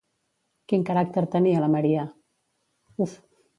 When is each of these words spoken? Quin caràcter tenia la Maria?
Quin 0.73 0.85
caràcter 0.87 1.23
tenia 1.37 1.61
la 1.65 1.71
Maria? 1.75 2.09